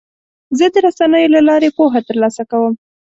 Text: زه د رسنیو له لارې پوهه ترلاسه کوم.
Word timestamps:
زه 0.57 0.65
د 0.73 0.75
رسنیو 0.85 1.33
له 1.35 1.41
لارې 1.49 1.69
پوهه 1.77 1.99
ترلاسه 2.09 2.43
کوم. 2.51 2.73